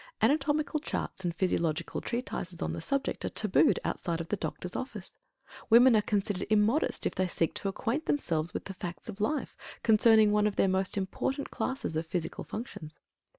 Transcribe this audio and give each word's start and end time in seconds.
Anatomical 0.19 0.79
charts 0.79 1.23
and 1.23 1.35
physiological 1.35 2.01
treatises 2.01 2.59
on 2.59 2.73
the 2.73 2.81
subject 2.81 3.23
are 3.23 3.29
tabooed 3.29 3.79
outside 3.83 4.19
of 4.19 4.29
the 4.29 4.35
doctor's 4.35 4.75
office. 4.75 5.15
Women 5.69 5.95
are 5.95 6.01
considered 6.01 6.47
immodest 6.49 7.05
if 7.05 7.13
they 7.13 7.27
seek 7.27 7.53
to 7.53 7.69
acquaint 7.69 8.07
themselves 8.07 8.51
with 8.51 8.65
the 8.65 8.73
facts 8.73 9.09
of 9.09 9.21
life 9.21 9.55
concerning 9.83 10.31
one 10.31 10.47
of 10.47 10.55
their 10.55 10.67
most 10.67 10.97
important 10.97 11.51
classes 11.51 11.95
of 11.95 12.07
physical 12.07 12.43
functions. 12.43 12.95